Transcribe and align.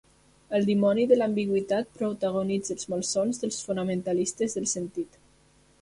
El 0.59 0.63
dimoni 0.69 1.03
de 1.11 1.17
l'ambigüitat 1.19 1.93
protagonitza 1.99 2.73
els 2.79 2.89
malsons 2.95 3.45
dels 3.45 3.63
fonamentalistes 3.69 4.59
del 4.61 4.71
sentit. 4.77 5.25